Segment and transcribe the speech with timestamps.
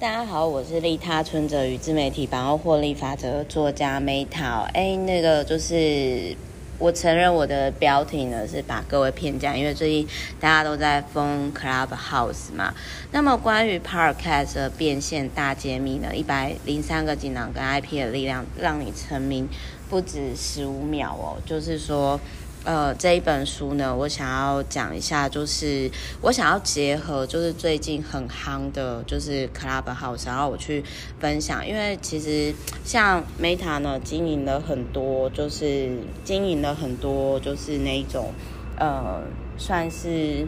[0.00, 4.62] 大家好，我是利他存折与自媒体百万获利法则作家 Meta。
[4.72, 6.34] 哎，那个就是
[6.78, 10.08] 我承认我的标题呢是把各位骗讲，因为最近
[10.40, 12.72] 大家都在疯 Clubhouse 嘛。
[13.12, 19.46] 那么关于 Podcast 的变现大揭秘呢，一百零三个锦囊跟 IP 的力量，让你成名
[19.90, 22.18] 不止十五秒哦，就是说。
[22.62, 25.90] 呃，这一本书呢，我想要讲一下，就是
[26.20, 30.84] 我想要结合，就是最近很夯的，就是 Clubhouse，然后我去
[31.18, 32.54] 分享，因为其实
[32.84, 35.90] 像 Meta 呢，经营了很多，就是
[36.22, 38.30] 经营了很多，就是那一种，
[38.78, 39.22] 呃，
[39.56, 40.46] 算是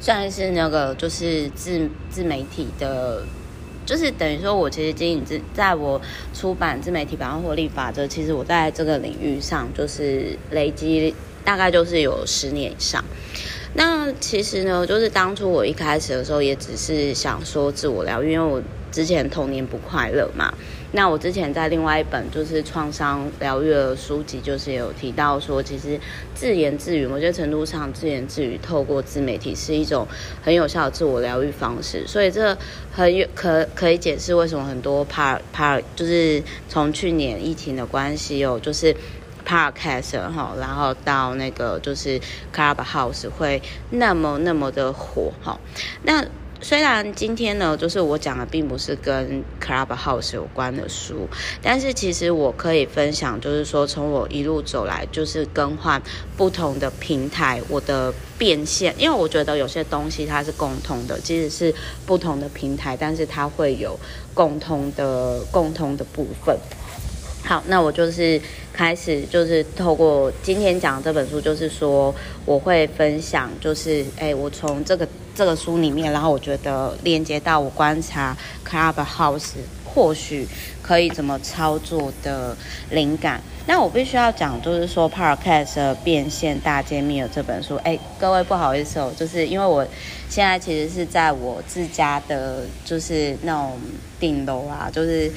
[0.00, 3.22] 算是那个，就是自自媒体的。
[3.84, 6.00] 就是等于说，我其实经营自，在我
[6.32, 11.14] 出版自媒体百万获利法则，其实我在这个领域上就是累积
[11.44, 13.04] 大概就是有十年以上。
[13.74, 20.54] 那其实呢，就是当初我一开始的时候，也只是想说自我疗愈，因为我之前童年不快乐嘛。
[20.94, 25.98] 那我之前在另外一本就是创伤疗愈的书籍，就是有提到说，其实
[26.34, 30.06] 自言自语，某些程度上自言自语透过自媒体是一种
[30.42, 32.54] 很有效的自我疗愈方式，所以这
[32.92, 38.94] 很有可可以解释为什么很多 par par 就是从去年疫情的关系哦就是
[39.46, 42.20] podcast 哈，然后到那个就是
[42.54, 45.58] Clubhouse 会那么那么的火哈，
[46.02, 46.22] 那。
[46.64, 51.28] 虽然今天呢，就是我讲的并不是跟 Clubhouse 有关的书，
[51.60, 56.00] 但是其实我可以分享，就是说从我一路走来，就是更换
[56.36, 61.74] 不同的平台，我的变现，因为我觉得有些东西它是共通的，即使是
[62.06, 63.98] 不同的平台，但是它会有
[64.32, 66.56] 共通的共通的部分。
[67.44, 68.40] 好，那我就是
[68.72, 72.14] 开始，就是透过今天讲这本书，就是说
[72.46, 75.08] 我会分享，就是哎，我从这个。
[75.34, 78.36] 这个书里面，然后我觉得连接到我观察
[78.68, 80.46] Clubhouse 或许
[80.82, 82.56] 可以怎么操作的
[82.90, 83.40] 灵感。
[83.66, 87.76] 那我必须要讲，就是说 Podcast 的变现大揭秘的这本书。
[87.84, 89.86] 哎，各位不好意思哦，就是因为我
[90.28, 93.78] 现在其实是在我自家的，就是那种
[94.18, 95.30] 顶楼啊，就是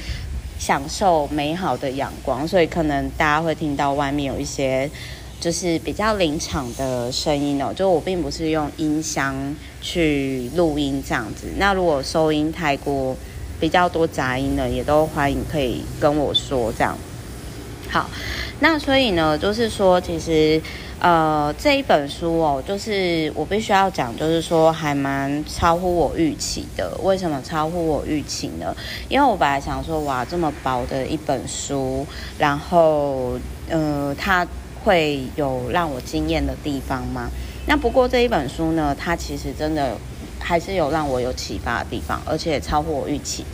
[0.58, 4.90] 享受美好的阳光，所以可能大家会听到外面有一些。
[5.46, 11.46] 就是比较临场的声音哦，就我并不是用音箱去录音这样子。
[11.56, 13.16] 那如果收音太过
[13.60, 16.98] 比较多杂音的，也都欢迎可以跟我说这样。
[17.88, 18.10] 好，
[18.58, 20.60] 那所以呢，就是说其实
[20.98, 26.98] 呃这一本书哦，就是我必须要讲，就是说还蛮超乎我预期的。
[27.04, 28.74] 为什么超乎我预期呢？
[29.08, 32.04] 因为我本来想说哇，这么薄的一本书，
[32.36, 33.38] 然后
[33.70, 34.44] 呃它。
[34.86, 37.28] 会有让我惊艳的地方吗？
[37.66, 39.96] 那不过这一本书呢，它其实真的
[40.38, 43.44] 还是有让我有启发的地方，而且超乎我预期。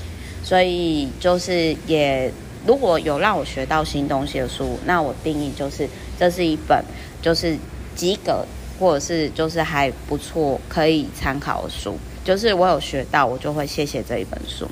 [0.44, 2.30] 所以就是也
[2.66, 5.88] 如果有让我学到新东西的书，那我定义就是
[6.18, 6.84] 这是一本
[7.22, 7.56] 就是
[7.96, 8.44] 及格
[8.78, 11.96] 或者是就是还不错可以参考的书。
[12.24, 14.68] 就是我有学到，我就会谢谢这一本书。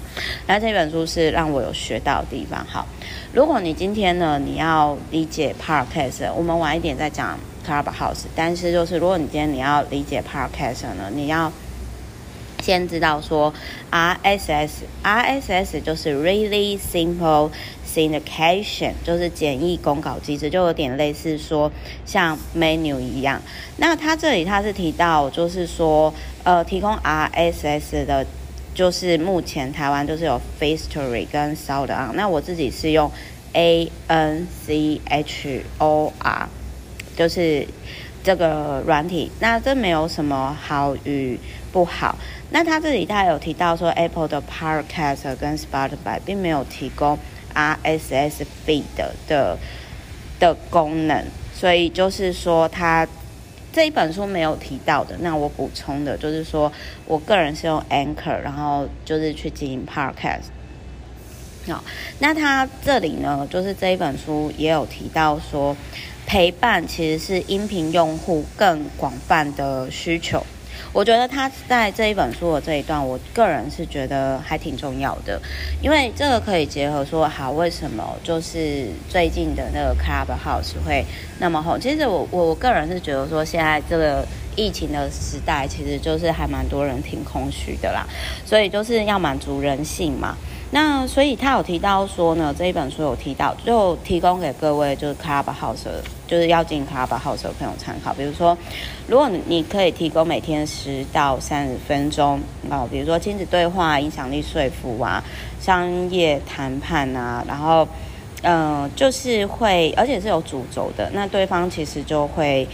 [0.46, 2.64] 那这本书是让我有学到的地方。
[2.68, 2.86] 好，
[3.32, 8.24] 如果你今天呢，你要理解 Podcast，我们晚一点再讲 Clubhouse。
[8.34, 11.52] 但是就是如果你今天你要理解 Podcast 呢，你要
[12.62, 13.52] 先知道说
[13.90, 17.50] RSS，RSS 就是 Really Simple
[17.94, 21.70] Syndication，就是简易公告机制，就有点类似说
[22.06, 23.40] 像 Menu 一样。
[23.78, 26.12] 那它这里它是提到，就是说。
[26.42, 28.26] 呃，提供 RSS 的，
[28.74, 33.12] 就是目前台湾就是有 Firstory 跟 SoundOn，那我自己是用
[33.52, 36.48] A N C H O R，
[37.14, 37.68] 就是
[38.24, 39.30] 这个软体。
[39.38, 41.38] 那这没有什么好与
[41.70, 42.16] 不好。
[42.52, 47.18] 那它这里它有提到说，Apple 的 Podcast 跟 Spotify 并没有提供
[47.54, 49.14] RSS feed 的
[50.38, 51.24] 的，功能，
[51.54, 53.06] 所以就是说它。
[53.72, 56.72] 这一本书没有提到的，那我补充的就是说，
[57.06, 60.48] 我个人是用 Anchor，然后就是去经营 Podcast。
[61.68, 61.84] 好，
[62.18, 65.76] 那他这里呢，就是这一本书也有提到说，
[66.26, 70.44] 陪伴其实是音频用户更广泛的需求。
[70.92, 75.40] 我觉得他在这一本书的这一段，我个人是觉得还挺重要的，
[75.80, 81.04] 因为这个可以结合说，好，为什么就是最近的那个 Clubhouse 会
[81.38, 81.78] 那么红？
[81.80, 84.26] 其实我我个人是觉得说，现在这个
[84.56, 88.06] 疫情的时代，其实就是还蛮多人挺空虚的啦，
[88.44, 90.36] 所以就是要满足人性嘛。
[90.72, 95.88] 那所以他有提到说呢，这一本书有提到，就提供给各位就是 Clubhouse，
[96.28, 98.14] 就是要进 Clubhouse 的朋友参考。
[98.14, 98.56] 比如说，
[99.08, 102.40] 如果你可以提供每天十到三十分钟
[102.70, 105.20] 啊，比如说亲子对话、影响力说服啊、
[105.60, 107.86] 商业谈判啊，然后
[108.42, 112.66] 嗯、就是会，而且是有主轴的，那对方其实就会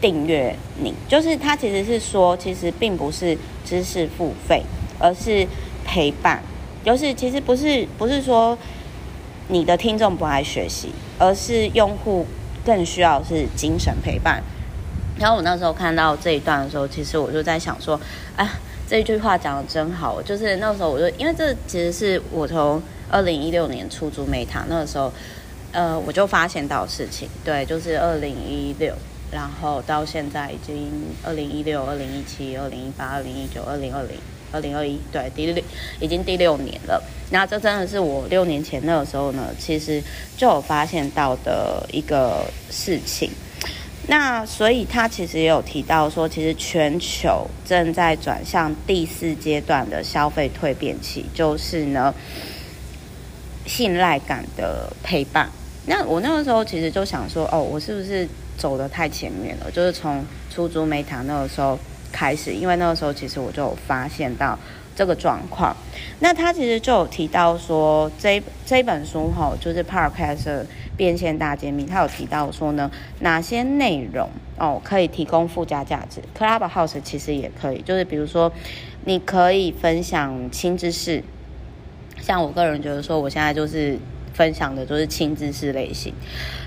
[0.00, 0.94] 订阅你。
[1.06, 4.62] 就是他其实是说，其实并不是知识付费，
[4.98, 5.46] 而是
[5.84, 6.42] 陪伴。
[6.86, 8.56] 就是其实不是不是说
[9.48, 12.24] 你的听众不爱学习，而是用户
[12.64, 14.40] 更需要是精神陪伴。
[15.18, 18.00] 然后我那时候看到这一段的时候，其实我就在想说，
[18.36, 18.48] 哎，
[18.88, 20.22] 这一句话讲的真好。
[20.22, 22.80] 就是那时候我就因为这其实是我从
[23.10, 25.12] 二零一六年出租 Meta 那个时候，
[25.72, 27.28] 呃，我就发现到事情。
[27.44, 28.94] 对，就是二零一六，
[29.32, 30.92] 然后到现在已经
[31.24, 34.16] 二零一六、二零一七、二零一八、二零一九、二零二零。
[34.52, 35.64] 二零二一，对，第六
[36.00, 37.02] 已经第六年了。
[37.30, 40.02] 那这真的是我六年前那个时候呢，其实
[40.36, 43.30] 就有发现到的一个事情。
[44.08, 52.14] 那所以他其实也有提到说，其实全球正在转向第四阶段的消费蜕变期，就是呢，
[53.66, 55.50] 信赖感的陪伴。
[55.86, 59.68] 那我那个时候其实就想说，哦，我是不是走得太前面了？
[59.72, 61.76] 就是从出租 Meta 那个时候。
[62.16, 64.58] 开始，因为那个时候其实我就有发现到
[64.94, 65.76] 这个状况。
[66.20, 70.64] 那他其实就有提到说，这这本书哈，就是 Podcast
[70.96, 72.90] 变现大揭秘，他有提到说呢，
[73.20, 78.50] 哪些内容哦可以提供附加价值？Clubhouse 其实也可以，就是比如说
[79.04, 81.22] 你可以分享新知识，
[82.22, 83.98] 像我个人觉得说，我现在就是。
[84.36, 86.12] 分享的都是轻知识类型，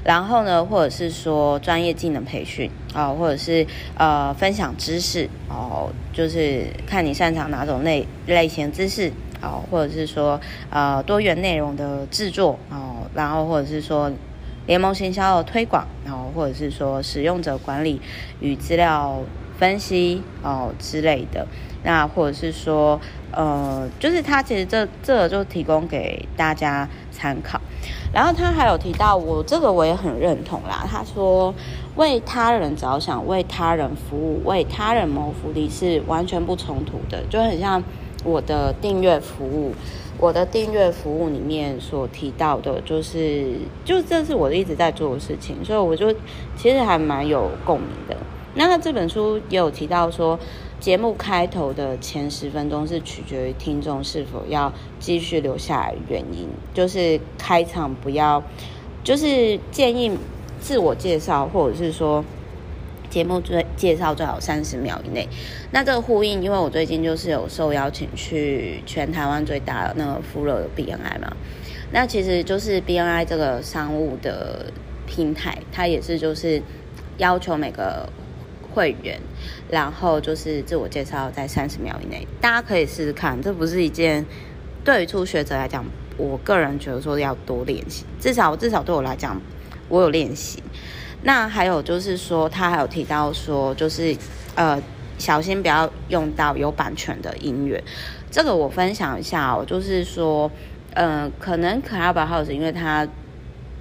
[0.03, 14.11] 然后呢，或者是说专业技能培训啊，或者是呃分享知识哦，就是看你擅长哪种类类型知识哦，或者是说呃多元内容的制作哦，然后或者是说
[14.65, 18.01] 联盟行销的推广，然后或者是说使用者管理
[18.39, 19.21] 与资料
[19.59, 21.45] 分析哦之类的，
[21.83, 22.99] 那或者是说
[23.31, 26.87] 呃，就是他其实这这个就提供给大家。
[27.11, 27.59] 参考，
[28.13, 30.87] 然后他还有提到我这个我也很认同啦。
[30.89, 31.53] 他说，
[31.97, 37.83] 为他人着想、为他人服务、为他人谋福利是完全不冲突的，就很像
[38.23, 39.73] 我的订阅服务。
[40.17, 46.09] 我的订阅服务里面所提到的，就是就这是我一直在做的事情，所以我就
[46.55, 48.15] 其实还蛮有共鸣的。
[48.53, 50.39] 那他这本书也有提到说。
[50.79, 58.41] 节目开头的前十分钟是取决于听众是否要继续留下来原因，就是开场不要，
[59.03, 60.17] 就是建议
[60.61, 62.23] 自我介绍或者是说
[63.09, 65.27] 节目最介绍最好三十秒以内。
[65.71, 71.35] 那这个呼应，因为我最近就是有受邀请去全台湾最大的那个富乐的 BNI 嘛，
[71.91, 74.71] 那其实就是 BNI 这个商务的
[75.05, 76.61] 平台，它也是就是
[77.17, 78.07] 要求每个。
[78.73, 79.19] 会员，
[79.69, 83.41] 然后就是自我介绍在三十秒以内，大家可以试试看。
[83.41, 84.25] 这不是一件
[84.83, 85.85] 对于初学者来讲，
[86.17, 89.41] 我个人觉得说要多练习，至少至少对我来讲，
[89.87, 90.61] 我有练习。
[91.23, 94.15] 那还有就是说，他还有提到说，就是
[94.55, 94.81] 呃，
[95.17, 97.83] 小心不要用到有版权的音乐。
[98.31, 100.49] 这个我分享一下哦，就是说，
[100.93, 103.07] 呃，可能 Clubhouse 因为它。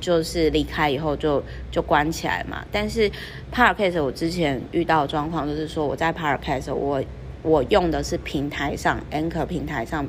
[0.00, 2.64] 就是离开以后就就关起来嘛。
[2.70, 3.10] 但是
[3.52, 7.02] Parcast 我之前遇到的状况就是说，我在 Parcast 我
[7.42, 10.06] 我用的是平台上 Anchor 平台上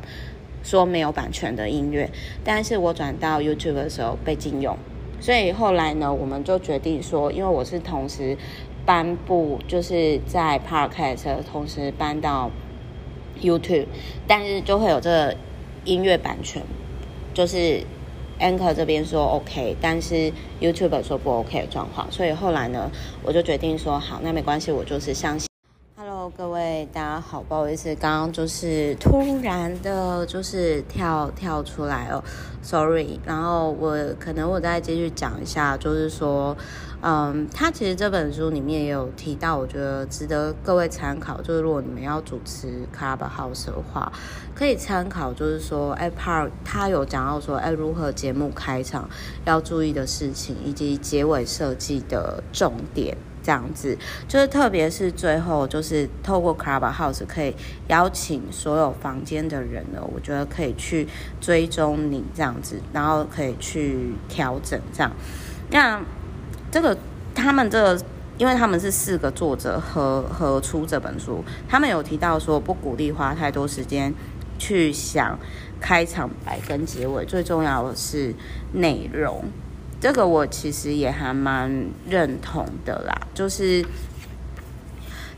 [0.63, 2.09] 说没有版权的音乐，
[2.44, 4.78] 但是我转到 YouTube 的时候被禁用。
[5.19, 8.37] 所以后来呢，我们就决定说，因为我是同时
[8.85, 12.52] 颁布，就是在 Parcast 同时搬到
[13.42, 13.87] YouTube，
[14.28, 15.35] 但是就会有这个
[15.85, 16.61] 音乐版权，
[17.33, 17.83] 就是。
[18.40, 20.31] Anchor 这边说 OK，但是
[20.62, 22.90] YouTube 说不 OK 的状况，所以后来呢，
[23.22, 25.48] 我就决定说好，那没关系，我就是相信。
[25.98, 32.24] Hello，各位大家好，不好意思，刚刚就是突然的，就是跳跳出来哦
[32.62, 33.19] ，Sorry。
[33.26, 36.56] 然后我可能我再继续讲一下，就是说。
[37.01, 41.41] 嗯，他其实这本书里面也有提到，我觉得值得各位参考。
[41.41, 44.11] 就是如果你们要主持 Clubhouse 的话，
[44.53, 49.09] 可以参考，就是说，哎，Park 他有讲到说，哎，如何节目开场
[49.45, 53.97] 要注意的事情，以及结尾设计的重点，这样子。
[54.27, 57.56] 就是特别是最后，就是透过 Clubhouse 可以
[57.87, 61.07] 邀请所有房间的人呢，我觉得可以去
[61.39, 65.13] 追踪你这样子，然后可以去调整这样，
[65.71, 66.01] 那。
[66.71, 66.97] 这个
[67.33, 68.04] 他们这个，
[68.38, 74.14] 因为他们是四个作者合合出这本书，他们有提到说不鼓励花太多时间
[74.57, 75.38] 去想
[75.80, 78.33] 开场白跟结尾，最重要的是
[78.73, 79.44] 内容。
[79.99, 83.83] 这个我其实也还蛮认同的啦，就是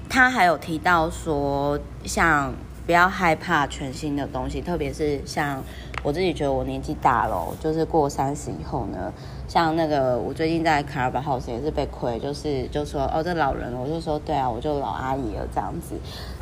[0.08, 2.54] 他还有提到说，像
[2.86, 5.64] 不要害怕全新的东西，特别是像
[6.04, 9.12] 我自己觉得我年纪大了，就是过三十以后呢。
[9.52, 15.94] 像那个，我最近在 Clubhouse 也是被亏，就是就说哦，这老人，我就说对啊，我就老阿姨了这样子，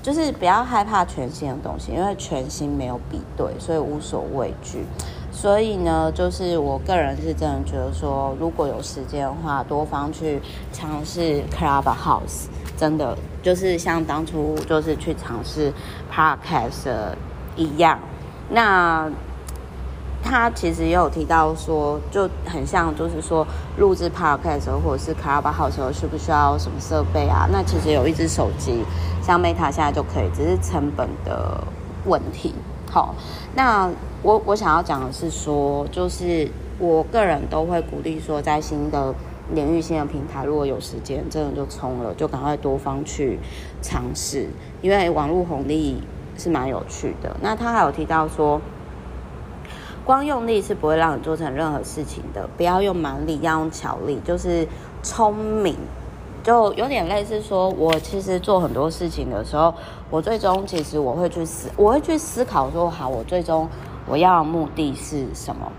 [0.04, 4.86] 就是不要害怕全新的东西，因为全新没有比对，所以无所畏惧。
[5.32, 10.40] 所以呢，就是我个人是真的觉得说，如果有时间的话，多方去
[10.72, 12.46] 尝试 Clubhouse，
[12.78, 15.74] 真的就是像当初就是去尝试
[16.14, 17.16] Podcast
[17.56, 17.98] 一样，
[18.52, 19.12] 那。
[20.30, 23.46] 他其实也有提到说，就很像，就是说
[23.78, 27.50] 录制 podcast 的时候，或者是卡拉巴号的时候，需不需要什么设备啊？
[27.52, 28.84] 那其实有一只手机，
[29.24, 31.64] 像 Meta 现在就可以，只是成本的
[32.06, 32.54] 问题。
[32.92, 33.16] 好，
[33.56, 33.90] 那
[34.22, 39.12] 我我想要讲的是说，就是我个人都会鼓励说，在新的
[39.56, 43.40] 领域、新的平台，如果有时间，真的就冲了，就赶快多方去
[43.82, 44.48] 尝试，
[44.84, 46.04] 因为网络红利
[46.38, 47.36] 是蛮有趣的。
[47.42, 48.62] 那他还有提到说。
[50.10, 54.68] 光用力是不会让你做成任何事情的，不要用蛮力，要用巧力，就是
[55.04, 55.76] 聪明，
[56.42, 59.72] 就有点类似说，我其实做很多事情的时候，
[60.10, 63.70] 我最终其实我会去思，我会去思考说，好，我最终
[64.08, 65.72] 我要的目的是什么，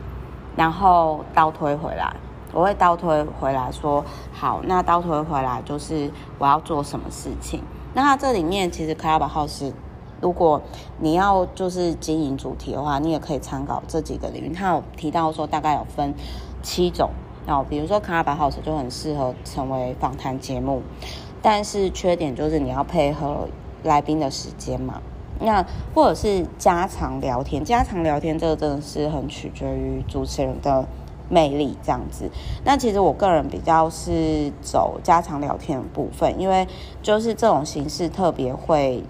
[0.55, 2.15] 然后倒推回来，
[2.53, 6.09] 我会倒推回来说，好，那倒推回来就是
[6.39, 7.61] 我要做什么事情。
[7.95, 9.73] 那它这里面其实 Clubhouse。
[10.21, 10.61] 如果
[10.99, 14.53] 你要就是经营主题的话，你也可以参考这几个领域。
[14.53, 16.15] 他有提到说，大概有分
[16.63, 17.11] 七种
[17.47, 20.83] 哦，比如说 Clubhouse 就很适合成为访谈节目，
[21.41, 23.49] 但是缺点就是你要配合
[23.83, 25.01] 来宾的时间嘛。
[25.41, 30.87] 那或者是家常聊天，家常聊天这个真的是很取决于主持人的
[31.31, 32.31] 魅力这样子。
[32.63, 36.69] 那其实我个人比较是走家常聊天的部分，因为
[37.01, 39.03] 就是这种形式特别会。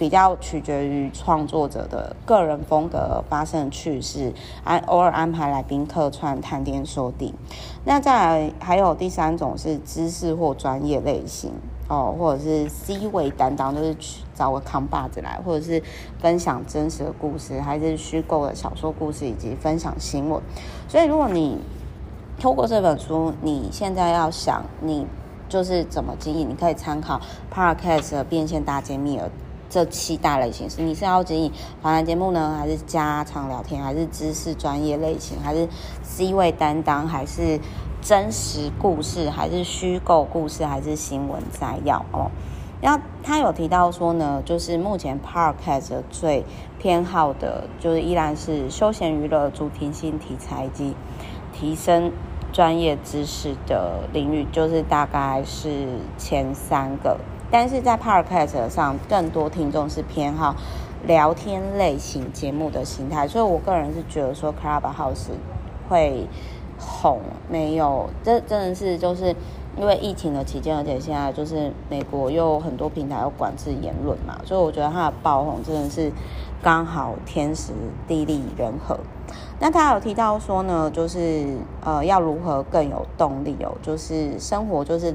[0.00, 4.32] 比较取决于创作者的个人风格发生趣事，
[4.64, 7.34] 安偶尔安排来宾客串谈天说地。
[7.84, 11.52] 那再来还有第三种是知识或专业类型
[11.86, 15.82] 哦，或者是 C 位担当，就是去找个扛把子来，或者是
[16.18, 20.40] 分享真实的故事，还是虚构的小说故事，以及分享新闻。
[20.88, 21.58] 所以如果你
[22.40, 25.06] 透过这本书，你现在要想你
[25.46, 27.20] 就是怎么经营，你可以参考
[27.52, 29.30] Podcast 的变现大揭秘了。
[29.70, 35.68] 这七大类型是你是要经营访谈节目呢，还是家常聊天，还是知识专业类型，还是
[36.02, 37.60] C 位担当，还是
[38.02, 42.30] 真实故事，还是虚构故事，还是新闻摘要哦？
[42.82, 46.44] 然后他有提到说呢，就是目前 Podcast 最
[46.78, 50.96] 偏好的就是依然是休闲娱乐、主题性题材及
[51.52, 52.10] 提升
[52.52, 55.86] 专业知识的领域，就是大概是
[56.18, 57.20] 前三个。
[57.50, 60.54] 但是在 Podcast 上，更多听众是偏好
[61.06, 65.30] 聊天类型节目的形态，所以我个人是觉得说 Clubhouse
[65.88, 66.26] 会
[66.78, 69.34] 红，没有，这真的是就是
[69.76, 76.12] 因为疫情的期间，而且现在就是美国又很多平台要管制言论嘛，所以我觉得它的爆红真的是
[76.62, 77.72] 刚好天时
[78.06, 78.96] 地利人和。
[79.58, 85.12] 那他有提到说呢，就是呃要如何更有动力哦，就是生活就是。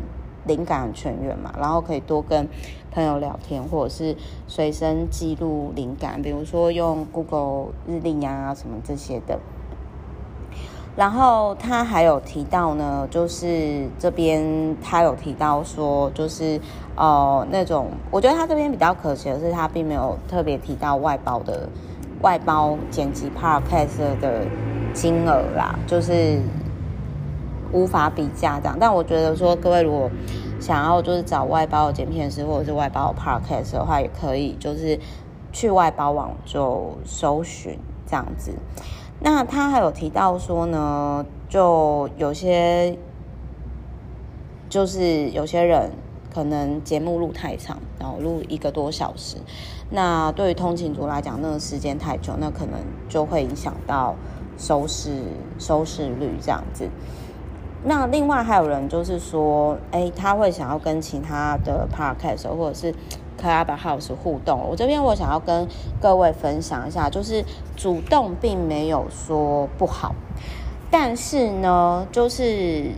[0.47, 2.47] 灵感泉源嘛，然后可以多跟
[2.91, 4.15] 朋友聊天，或者是
[4.47, 9.39] 随身记录灵感，比如说用 Google 日历呀什么这些的。
[10.95, 16.59] 然后他还有提到呢，就是这边他有提到说，就是
[16.95, 21.67] 呃那种，我觉得他这边比较可惜的是，他并没有特别提到外包的
[22.21, 24.45] 外包剪辑 Podcast 的
[24.93, 26.39] 金额啦，就是。
[27.75, 30.09] 无法比价这样，但我觉得说各位如果
[30.59, 34.97] 想要就是找外包的剪片师或者是外包的 podcast 的话，也可以就是
[35.51, 37.77] 去外包网就搜寻
[38.07, 38.53] 这样子。
[39.19, 42.97] 那他还有提到说呢，就有些
[44.69, 45.91] 就是有些人
[46.33, 49.37] 可能节目录太长，然后录一个多小时，
[49.89, 52.79] 那对于通勤族来讲，那个时间太久，那可能
[53.09, 54.15] 就会影响到
[54.57, 55.23] 收视
[55.59, 56.89] 收视率这样子。
[57.87, 62.91] 那另外还有人就是说，哎，他会想要跟其他的 podcast 或者是
[63.39, 64.59] Clubhouse 互动。
[64.67, 65.67] 我这边我想要跟
[66.01, 70.15] 各位分享一下，就是主动并没有说不好，
[70.89, 72.89] 但是呢，就是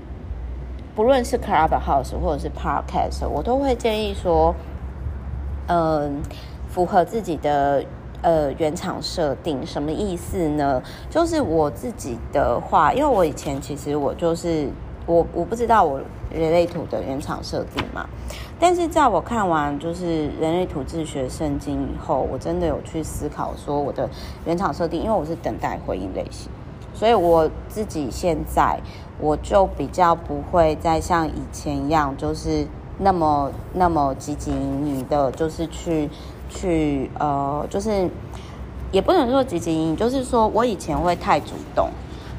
[0.96, 4.56] 不论是 Clubhouse 或者是 podcast，我都会建议说，
[5.68, 6.24] 嗯，
[6.70, 7.84] 符合自己的。
[8.28, 10.84] 呃原厂设定什么意思呢？
[11.10, 14.68] 就是我自己的话，因为我以前其实我就是
[15.06, 18.06] 我我不知道我人类图的原厂设定嘛，
[18.60, 24.10] 但是在我看完就是人类图自学圣经以后，我真的有去思考说我的
[24.44, 26.52] 原厂设定，因为我是等待回应类型，
[26.94, 28.78] 所以我自己现在
[29.22, 32.68] 我就比较不会再像以前一样，就是。
[33.00, 34.52] 那么那么积极
[35.08, 36.10] 的，就是去
[36.50, 38.10] 去呃，就是
[38.92, 41.90] 也不能说积极，就是说我以前会太主动，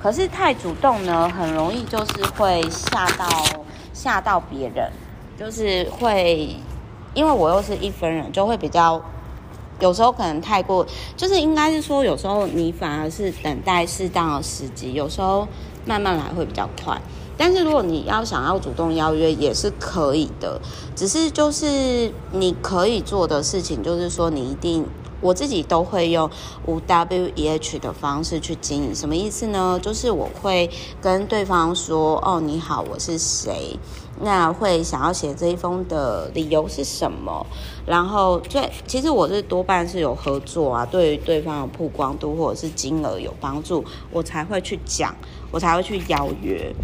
[0.02, 3.26] 可是太主动呢，很容易就是会吓到
[3.92, 4.90] 吓到别人，
[5.38, 6.56] 就是会
[7.14, 9.00] 因为我又是一分人，就会比较
[9.80, 10.86] 有时候可能太过，
[11.16, 15.46] 就是应该是说有时候你反而是等待适当的时机，有时候
[15.84, 17.00] 慢慢来会比较快。
[17.38, 20.60] 但是如果你要想要主动邀约也是可以的，
[20.96, 24.84] 只是就是你可以做的事情，就是说你一定，
[25.20, 26.28] 我自己都会用
[26.66, 28.94] 五 W E H 的方式去经营。
[28.94, 29.78] 什么意思呢？
[29.80, 30.68] 就是我会
[31.00, 33.78] 跟对方说：“哦，你好，我是谁？
[34.20, 37.46] 那会想要写这一封的理由是什么？
[37.86, 45.14] 然后最其实我是多半是有合作啊，对于对方的曝光度或者是金额有帮助，我才会去讲，
[45.52, 46.74] 我才会去邀约。”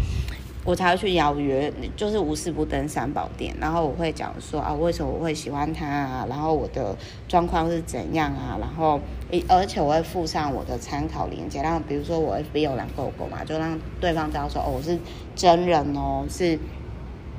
[0.65, 6.95] 我才会去邀约，就是无事不登三宝殿，然后我会讲说啊，为什么我会喜欢他啊，然后我的
[7.27, 8.99] 状况是怎样啊，然后
[9.47, 14.97] 而且我会附上我的参考链接，让比如说我 FB 有两个狗嘛，就让对方知道说哦，我是
[15.35, 16.57] 真人哦，是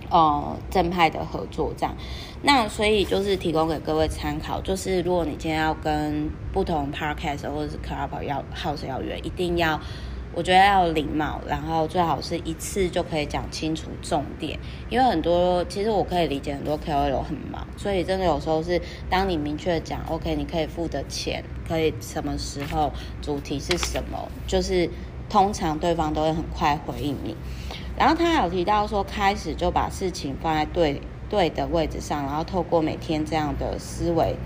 [0.09, 1.92] 哦、正派的合作这样，
[2.42, 9.80] 那所以就是提供给各位参考，就是如果你今天要跟不同 Podcast 或者是 Club 要 House 要约，一定要。
[10.37, 14.59] 我觉得要礼貌，然后最好是一次就可以讲清楚重点，
[14.90, 18.78] 因为很多其实我可以理解很多 KOL 很忙，所以真的有时候是
[19.09, 24.90] 当你明确讲 OK，你可以付的钱，可以什么时候，主题是什么，就是
[25.31, 27.35] 通常对方都会很快回应你。
[27.97, 31.00] 然后他有提到说，开始就把事情放在对
[31.31, 34.37] 对的位置上，然后透过每天这样的思维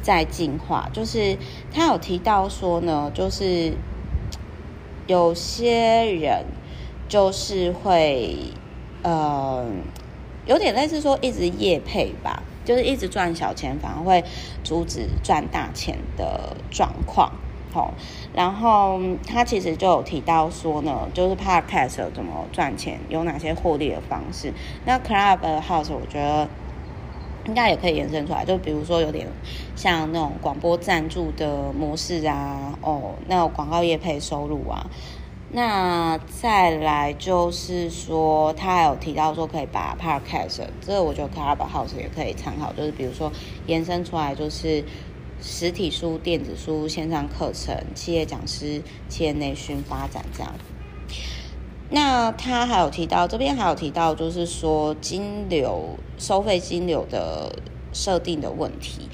[0.00, 0.88] 再进化。
[0.90, 1.36] 就是
[1.70, 3.74] 他有提到说呢，就是。
[5.06, 6.44] 有些人
[7.08, 8.36] 就是会，
[9.02, 9.66] 呃，
[10.46, 14.24] 有点类似说一直夜配吧，就是一直赚小钱，反而会
[14.62, 17.30] 阻止赚大钱的状况。
[17.72, 17.92] 好，
[18.32, 24.52] 然后他其实就有提到说呢，就是 Podcast 怎么赚钱，有哪些获利的方式。
[24.86, 26.48] 那 Clubhouse 我觉得
[27.46, 29.26] 应该也可以延伸出来，就比如说有点
[29.76, 34.86] 像那种广播赞助的模式啊，哦，那种广告业配收入啊。
[35.56, 43.30] 那再来就是说，他还有提到说可以把 Podcast，这个我觉得 Clubhouse 也可以参考，就是比如说
[43.66, 44.82] 延伸出来就是
[45.40, 50.52] 实体书、电子书、线上课程、企业讲师、企业内训发展这样。
[51.90, 57.54] 那他还有提到，这边还有提到，就是说金流收费金流的
[57.92, 59.08] 设定的问题。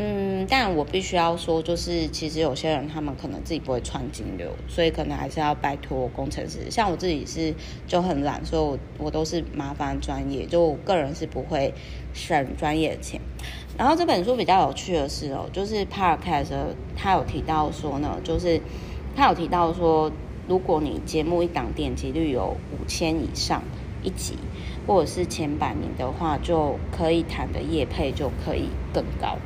[0.00, 6.70] 嗯，但我必须要说，就是其实有些人他们可能自己不会串金流，所以可能还是要拜托工程师。
[6.70, 7.52] 像我自己是
[7.86, 11.74] 就很懒，所以我我都是麻烦专业，就我个人是不会
[12.14, 13.20] 省专业的钱。
[13.76, 16.52] 然后这本书比较有趣的是哦，就是 Podcast
[16.96, 18.60] 他有提到说呢，就是
[19.16, 20.12] 他有提到说，
[20.48, 23.62] 如果你节目一档点击率有五千以上
[24.02, 24.38] 一集，
[24.86, 29.36] 或者是前百名的话，就可以谈的业配就可以更高。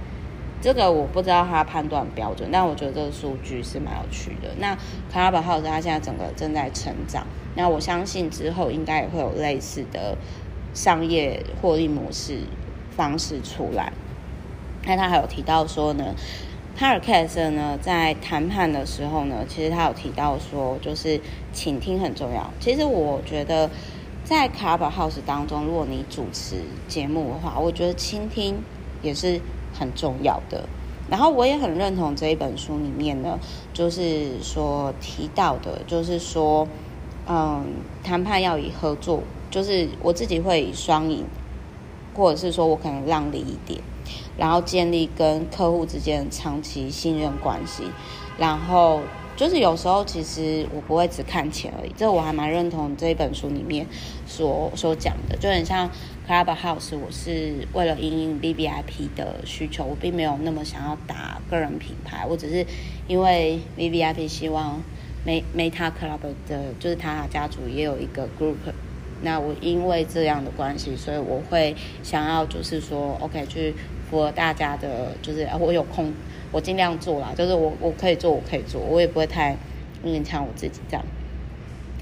[0.60, 4.54] 这个我不知道他判断标准，但我觉得这个数据是蛮有趣的。
[4.60, 4.78] 那
[5.12, 10.16] Clubhouse 它现在整个正在成长，那我相信之后应该也会有类似的
[10.72, 12.42] 商业获利模式
[12.96, 13.92] 方式出来。
[14.86, 16.14] 那他还有提到说呢
[16.76, 21.20] 哈尔凯瑟呢在谈判的时候呢，其实他有提到说，就是
[21.52, 22.50] 倾听很重要。
[22.61, 23.70] 其实我觉得
[24.24, 26.56] 在卡巴 House 当中，如果你主持
[26.88, 28.56] 节目的话，我觉得倾听
[29.02, 29.40] 也是。
[29.74, 30.68] 很重要的，
[31.08, 33.38] 然后我也很认同这一本书里面呢，
[33.72, 36.68] 就是说提到的，就是说，
[37.26, 37.64] 嗯，
[38.04, 41.24] 谈判要以合作，就是我自己会双赢，
[42.14, 43.80] 或者是说我可能让利一点，
[44.36, 47.84] 然后建立跟客户之间长期信任关系，
[48.38, 49.00] 然后。
[49.34, 51.92] 就是有时候，其实我不会只看钱而已。
[51.96, 53.84] 这我还蛮认同这一本书里面
[54.26, 55.90] 所所讲的，就很像
[56.28, 62.64] Clubhouse，我是为了因应 VVIP 的需求，我并没有那么想要打个人品牌，我只是
[63.08, 64.80] 因为 VVIP 希望
[65.26, 68.56] Meta Club 的，就是塔塔家族也有一个 group。
[69.22, 73.74] 那我因为这样的关系，所以我会想要就是说，OK，去
[74.12, 76.12] 符合大家的，就是我有空。
[76.53, 79.57] 我尽量做啦，就是我我可以做，我可以做，我也不会太
[80.05, 81.03] 勉强我自己这样。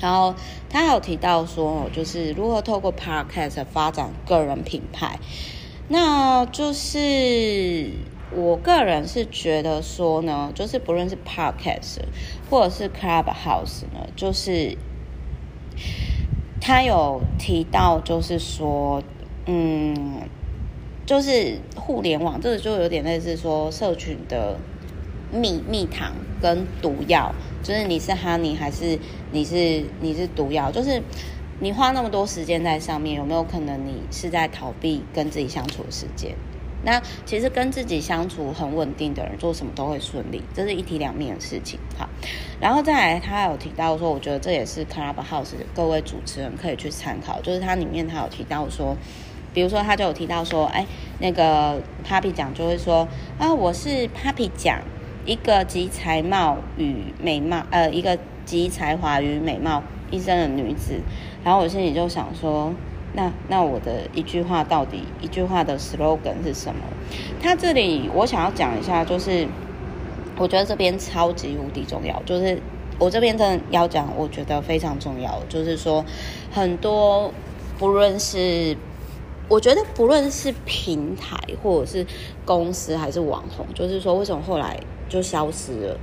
[0.00, 0.34] 然后
[0.68, 5.20] 他还有提到说，就是如何透过 Podcast 发展个人品牌。
[5.86, 7.92] 那就是
[8.34, 11.98] 我个人是觉得说呢，就是不论是 Podcast
[12.50, 14.76] 或者是 Clubhouse 呢，就是
[16.60, 19.00] 他有提到，就是说，
[19.46, 20.28] 嗯，
[21.10, 24.56] 就是互联网这个就有点类似说社群的
[25.32, 27.34] 蜜蜜糖跟毒药。
[27.64, 28.96] 就是你是 honey 还是
[29.32, 30.70] 你是你是毒药？
[30.70, 31.02] 就是
[31.58, 36.32] 你花那么多时间在上面，有没有可能你是在逃避跟自己相处的时间？
[36.84, 41.80] 那其实跟自己相处很稳定的人，做什么都会顺利，这是一体两面的事情。
[41.98, 42.08] 好，
[42.60, 47.40] 然后再来，他有提到说，我觉得这也是 Clubhouse 各位主持人可以去参考。
[47.40, 48.96] 就是它里面他有提到说，
[49.52, 50.86] 比如说他就有提到说，哎，
[51.18, 53.06] 那个 Papi 酱就会说
[53.38, 54.80] 啊，我是 Papi 酱。
[55.26, 60.98] 一个集才貌与美貌，呃，一个集才华与美貌一身的女子，
[61.44, 62.72] 然后我心里就想说，
[63.12, 66.80] 那那我的一句话到底一句话的 slogan 是什么？
[67.40, 69.46] 他这里我想要讲一下，就是
[70.38, 72.58] 我觉得这边超级无敌重要，就是
[72.98, 76.02] 我这边真的要讲，我觉得非常重要，就是说
[76.50, 77.30] 很多
[77.78, 78.74] 不论是。
[79.50, 82.06] 我觉得不论是平台或者是
[82.44, 85.98] 公司还是网红，就是说为什么后来就消失了？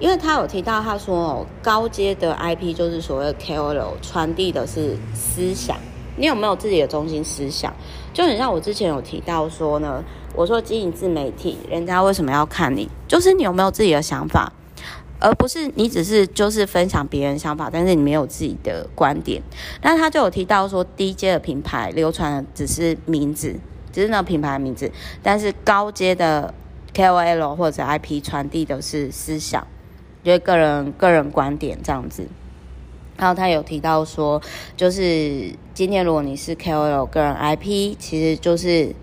[0.00, 5.76] 因为他有提到，他说哦，高阶的 IP 就是所谓 KOL 传递的是思想，
[6.16, 7.72] 你有没有自己的中心思想？
[8.12, 10.02] 就很像我之前有提到说呢，
[10.34, 12.88] 我说经营自媒体，人家为什么要看你？
[13.06, 14.52] 就是你有没有自己的想法？
[15.22, 19.40] 而不是你只是就是分享别人想法，但是你没有自己的观点。
[19.80, 23.54] 那他就有提到说，低阶的品牌流传的只是名字，
[23.92, 24.90] 只是那品牌的名字，
[25.22, 26.52] 但是高阶的
[26.92, 29.66] KOL 或者 IP 传递的是思想，
[30.24, 32.26] 就是个人个人观点这样子。
[33.16, 34.42] 然后他有提到说，
[34.76, 38.94] 就是今天如果你是 KOL 个人 IP，其实就是。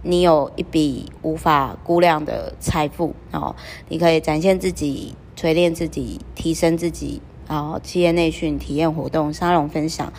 [0.00, 3.54] 你有一笔无法估量的财富，哦
[3.88, 10.12] 你可以展现自己、锤炼自己、提升自己，然后企业内训、体验活动、沙龙分享、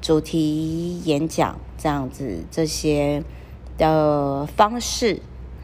[0.00, 3.22] 主题演讲这样子这些
[3.76, 5.20] 的方式。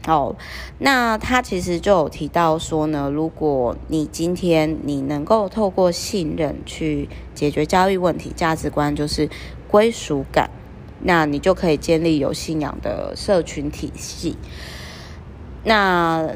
[0.07, 0.35] 哦，
[0.77, 9.27] 那他其实就有提到说呢，如果你今天你能够透过信任去解决交易问题，价值观就是
[9.67, 10.51] 归属感。
[11.01, 14.37] 那你就可以建立有信仰的社群体系。
[15.63, 16.35] 那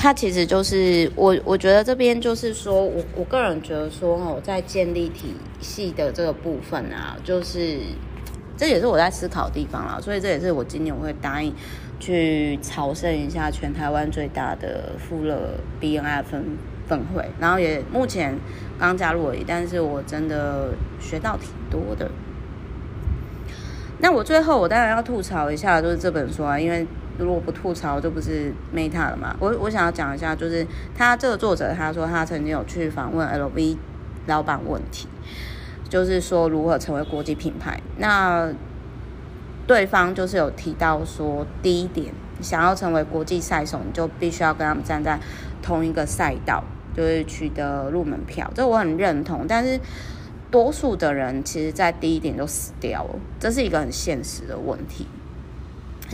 [0.00, 7.80] 它其实就是我，我觉得这边就是说我我个人觉得说哦，在建立体系的这个部分啊，就是
[8.56, 9.98] 这也是我在思考的地方啦。
[10.00, 11.52] 所以这也是我今年我会答应
[11.98, 16.44] 去朝圣一下全台湾最大的富乐 BNI 分
[16.86, 18.38] 分会，然后也目前
[18.78, 20.68] 刚加入而已，但是我真的
[21.00, 22.08] 学到挺多的。
[23.98, 26.86] 那我最后我当然要吐槽一下，就是这本书啊，因为
[27.18, 29.36] 如果不吐槽就不是 Meta 了嘛。
[29.40, 33.76] 我我想要讲一下，就是他这个作者他说他曾经有去访问 LV
[34.26, 35.08] 老板问题，
[35.88, 37.80] 就是说如何成为国际品牌。
[37.96, 38.48] 那
[39.66, 45.18] 对方就是有提到说，第一点，想要成为国际赛手，你就必须要跟他们站在
[45.60, 46.64] 同一个赛道，
[46.96, 48.50] 就是取得入门票。
[48.54, 49.78] 这我很认同，但是。
[50.50, 55.06] 多数的人其实，在第一点就死掉了，这是一个很现实的问题。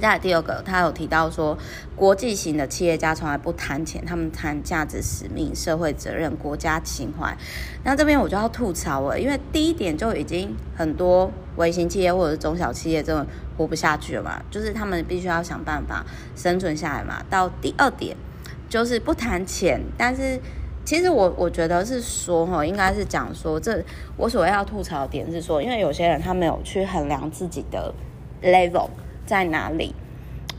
[0.00, 1.56] 再来第二个，他有提到说，
[1.94, 7.36] 国际型的企业家从来不谈钱，他们谈价值、使命、社会责任、国家情怀。
[7.84, 13.26] 那这边我就要吐槽了，因为第一点就已经很多微型企业或者是中小企业真的
[13.56, 16.04] 活不下去了嘛，就是他们必须要想办法
[16.34, 17.22] 生存下来嘛。
[17.30, 18.16] 到第二点，
[18.68, 20.40] 就是不谈钱，但是。
[20.86, 23.82] 其实我我觉得是说哈，应该是讲说，这
[24.18, 27.90] 我所谓要吐槽的点是说，因为有些人他没有去衡量自己的
[28.42, 28.90] level
[29.26, 29.94] 在哪里，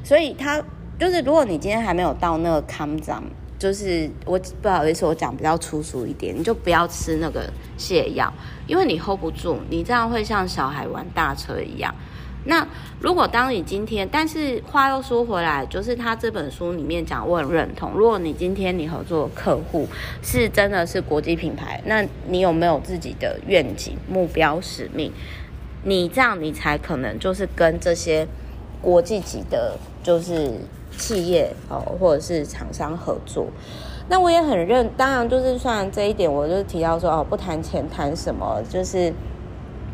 [0.03, 0.61] 所以他
[0.99, 3.23] 就是如果你今天还没有到那个康长，
[3.57, 8.31] 就是我不好意思，我讲比较粗俗一点，你就不要吃那个泻药，
[8.67, 11.93] 因为你 hold 不住，你这样会像小孩玩大车一样。
[12.47, 12.67] 那
[12.99, 17.91] 如果当你今天，但是话又说回来，就是他这本书里面讲，我很认同。
[17.93, 19.87] 如果你今天你合作的客户
[20.21, 25.11] 是真的是国际品牌，那你有没有自己的愿景、目标、使命？
[25.83, 28.27] 你这样你才可能就是跟这些
[28.81, 30.53] 国际级的，就是
[30.97, 33.47] 企业哦，或者是厂商合作。
[34.07, 39.13] 那我也很认，当然就是算这一点，我就提到说哦，不谈钱谈什么，就是。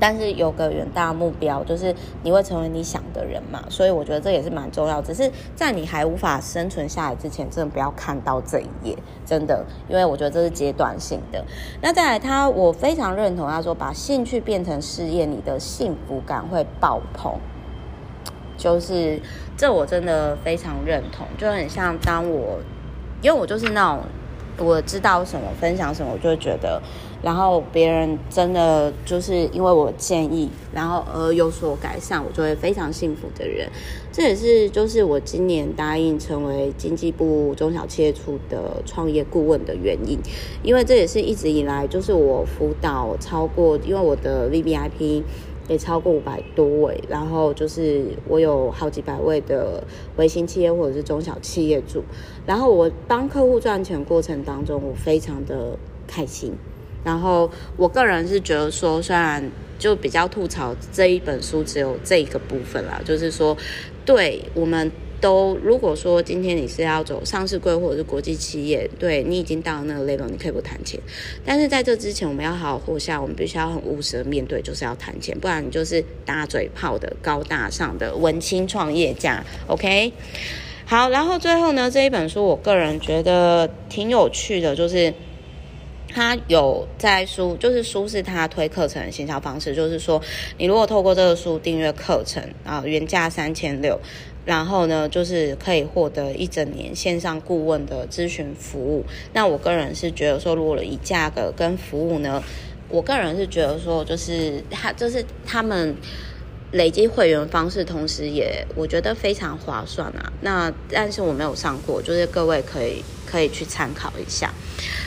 [0.04, 5.00] 但是有个远大目标，就是你会成为你想的人嘛，所以我觉得这也是蛮重要。
[5.00, 11.46] 只是在你还无法生存下来之前，真的不要看到这一页，真的，因为我觉得这是阶段性的。
[11.84, 17.34] 那再来他，我非常认同他说，把兴趣变成事业，你的幸福感会爆棚。
[18.62, 19.20] 就是
[19.58, 22.60] 这，我真的非常认同，就很像当我，
[23.24, 24.04] 因为我就是那种。
[24.58, 26.80] 我知道什么，分享什么，我就会觉得，
[27.24, 33.68] 然后别人真的就是因为我建议，然后而有所改善，我就会非常幸福的人。
[34.12, 40.20] 这也是就是我今年答应成为经济部中小企业处的创业顾问的原因，
[40.62, 45.24] 因为这也是一直以来就是我辅导超过，因为我的 VVIP。
[45.68, 49.84] 也超过五百多位，然后就是我有好几百位的
[50.18, 52.04] 微型企业或者是中小企业主，
[52.46, 56.54] 然后我帮客户赚钱过程当中，我非常的开心。
[57.04, 63.56] 然后我个人是觉得说，虽然就比较吐槽这一本书只有这一个部分啦，就是说，
[64.06, 64.92] 对我们。
[65.22, 71.00] 都，如果说今天你是要走上市柜或者是国际企业，对，你已经到了那个 level，你可以不谈钱。
[71.46, 79.44] 但是在这之前，我们要好好活下，我们必须要很务实的面对，就是要谈钱，不然你就是大嘴炮的高大上的文青创业家。
[79.68, 80.12] OK，
[80.86, 85.14] 好，然后最后呢，这一本书我个人觉得挺有趣的，就是
[86.10, 90.20] 他有在书，就是书是他推课程的行销方式，就是说
[90.58, 94.00] 你如果透过这个书订阅课程啊，原价三千六。
[94.44, 99.06] 然后呢，就是可以获得一整年线上顾问的咨询服务。
[99.34, 102.42] 那我个人是觉得说，如果以价格跟服务呢，
[102.90, 105.96] 我个人是觉得说，就是他就是他们
[106.72, 110.34] 累积会员方式，同时也我觉得非常划算啊。
[110.42, 114.52] 那但是我没有上过，就是各位可以可以去参考一下。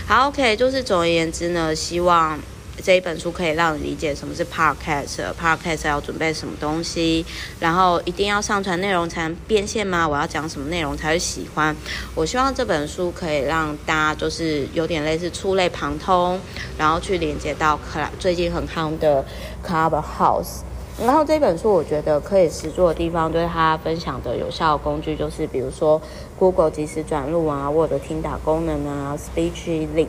[0.06, 2.38] 好，OK，就是总而言之呢，希望。
[2.84, 7.24] 这一本书可以让你理解什么是 podcast，podcast 要准备什么东西，
[7.58, 10.06] 然后一定要上传内容才能变现吗？
[10.06, 11.74] 我要讲什么内容才会喜欢？
[12.14, 16.38] 我希望这本书可以让大家就是有点类似触类旁通，
[16.76, 17.80] 然后去连接到
[18.18, 19.24] 最近很夯的
[19.66, 20.58] Clubhouse。
[21.00, 25.98] 然后这本书我觉得可以实作的地方，对他分享的有效工具就是比如说
[26.38, 30.06] Google 即时转录啊，Word 听打功能啊，SpeechLint。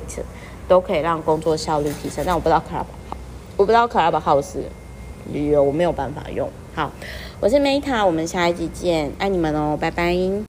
[0.68, 2.86] 都可以让工作效率提升，但我不知道 Club，
[3.58, 4.60] 我不知道 Clubhouse
[5.32, 6.50] 有，我没有办法用。
[6.74, 6.92] 好，
[7.40, 10.16] 我是 Meta，我们下一集见，爱你们哦，拜拜。